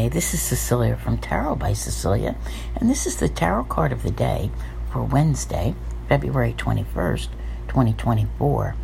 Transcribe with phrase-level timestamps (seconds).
[0.00, 2.34] Hi, this is Cecilia from Tarot by Cecilia,
[2.74, 4.50] and this is the tarot card of the day
[4.90, 5.74] for Wednesday,
[6.08, 7.28] February 21st,
[7.68, 8.76] 2024.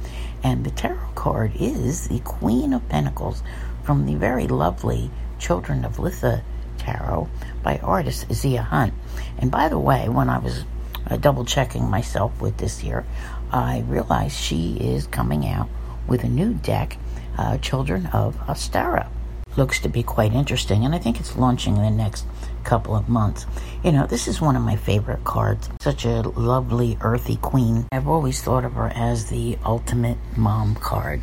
[0.45, 3.43] And the tarot card is the Queen of Pentacles
[3.83, 6.43] from the very lovely Children of Litha
[6.77, 7.31] Tarot
[7.63, 8.93] by artist Zia Hunt.
[9.39, 10.65] And by the way, when I was
[11.07, 13.07] uh, double checking myself with this here,
[13.51, 15.71] I realized she is coming out
[16.07, 16.99] with a new deck,
[17.39, 19.09] uh, Children of Ostara
[19.57, 22.27] looks to be quite interesting, and I think it's launching in the next
[22.65, 23.47] couple of months.
[23.85, 25.69] You know, this is one of my favorite cards.
[25.81, 27.87] Such a lovely, earthy queen.
[27.93, 31.21] I've always thought of her as the ultimate mom card,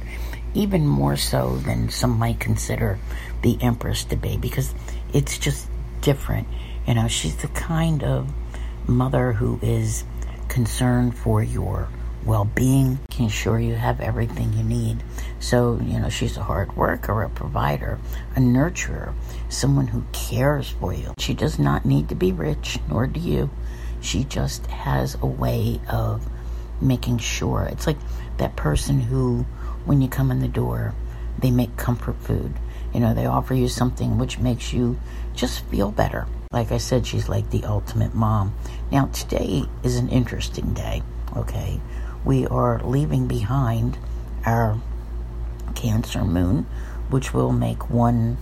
[0.53, 2.99] even more so than some might consider
[3.41, 4.73] the Empress to be, because
[5.13, 5.67] it's just
[6.01, 6.47] different.
[6.87, 8.33] You know, she's the kind of
[8.87, 10.03] mother who is
[10.47, 11.89] concerned for your
[12.25, 15.03] well being, can ensure you have everything you need.
[15.39, 17.99] So, you know, she's a hard worker, a provider,
[18.35, 19.13] a nurturer,
[19.49, 21.13] someone who cares for you.
[21.17, 23.49] She does not need to be rich, nor do you.
[24.01, 26.27] She just has a way of
[26.81, 27.67] making sure.
[27.71, 27.97] It's like
[28.37, 29.45] that person who,
[29.85, 30.93] when you come in the door,
[31.39, 32.53] they make comfort food.
[32.93, 34.99] You know, they offer you something which makes you
[35.33, 36.27] just feel better.
[36.51, 38.53] Like I said, she's like the ultimate mom.
[38.91, 41.01] Now, today is an interesting day,
[41.35, 41.81] okay?
[42.25, 43.97] We are leaving behind
[44.45, 44.79] our
[45.75, 46.65] Cancer moon,
[47.09, 48.37] which will make one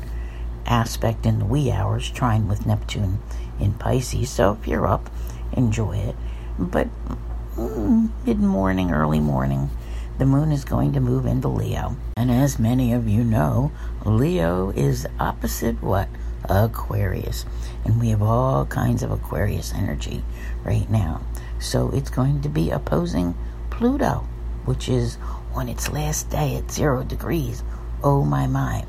[0.66, 3.20] aspect in the wee hours, trine with Neptune
[3.60, 4.30] in Pisces.
[4.30, 5.10] So if you're up,
[5.54, 6.16] enjoy it.
[6.60, 6.88] But
[7.56, 9.70] mm, mid morning, early morning,
[10.18, 11.95] the moon is going to move into Leo.
[12.18, 13.72] And as many of you know,
[14.06, 16.10] Leo is opposite what?
[16.50, 17.45] Aquarius.
[17.86, 20.23] And we have all kinds of Aquarius energy
[20.64, 21.22] right now.
[21.60, 23.36] So it's going to be opposing
[23.82, 24.28] Pluto,
[24.66, 25.18] which is
[25.56, 27.64] on its last day at zero degrees.
[28.04, 28.86] Oh my, my.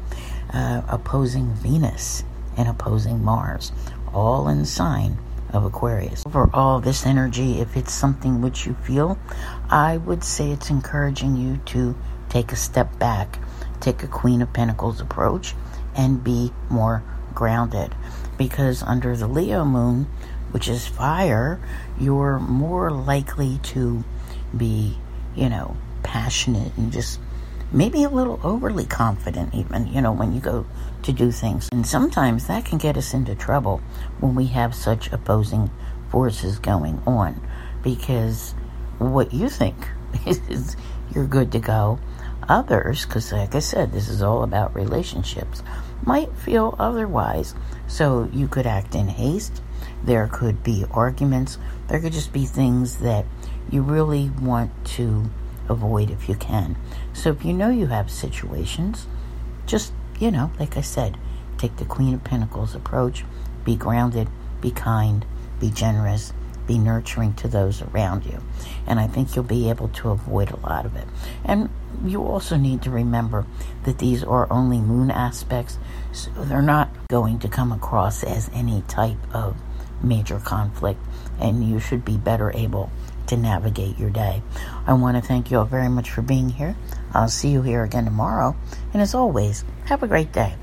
[0.52, 2.24] Uh, opposing Venus
[2.58, 3.72] and opposing Mars,
[4.12, 5.16] all in sign
[5.50, 6.22] of Aquarius.
[6.26, 9.16] Overall, this energy, if it's something which you feel,
[9.70, 11.96] I would say it's encouraging you to
[12.28, 13.38] take a step back,
[13.80, 15.54] take a Queen of Pentacles approach,
[15.96, 17.02] and be more
[17.34, 17.94] grounded.
[18.36, 20.06] Because under the Leo moon,
[20.50, 21.58] which is fire,
[21.98, 24.04] you're more likely to
[24.56, 24.96] be,
[25.34, 27.20] you know, passionate and just
[27.72, 30.66] maybe a little overly confident, even, you know, when you go
[31.02, 31.68] to do things.
[31.72, 33.78] And sometimes that can get us into trouble
[34.20, 35.70] when we have such opposing
[36.10, 37.40] forces going on
[37.82, 38.54] because
[38.98, 39.76] what you think
[40.26, 40.76] is
[41.14, 41.98] you're good to go.
[42.48, 45.62] Others, because like I said, this is all about relationships,
[46.04, 47.54] might feel otherwise.
[47.86, 49.62] So you could act in haste.
[50.04, 51.58] There could be arguments.
[51.88, 53.24] There could just be things that
[53.70, 55.30] you really want to
[55.68, 56.76] avoid if you can.
[57.12, 59.06] So if you know you have situations,
[59.66, 61.16] just, you know, like I said,
[61.58, 63.24] take the Queen of Pentacles approach,
[63.64, 64.28] be grounded,
[64.60, 65.24] be kind,
[65.60, 66.32] be generous,
[66.66, 68.40] be nurturing to those around you.
[68.86, 71.06] And I think you'll be able to avoid a lot of it.
[71.44, 71.68] And
[72.04, 73.46] you also need to remember
[73.84, 75.78] that these are only moon aspects,
[76.12, 79.56] so they're not going to come across as any type of
[80.02, 81.00] major conflict,
[81.40, 82.90] and you should be better able
[83.26, 84.42] to navigate your day.
[84.86, 86.76] I want to thank you all very much for being here.
[87.14, 88.56] I'll see you here again tomorrow.
[88.92, 90.56] And as always, have a great day.